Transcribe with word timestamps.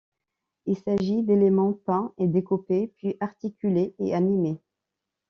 Il 0.65 0.75
s'agit 0.79 1.21
d’éléments 1.21 1.73
peints 1.73 2.11
et 2.17 2.25
découpés 2.25 2.87
puis 2.97 3.17
articulés 3.19 3.93
et 3.99 4.15
animés. 4.15 4.59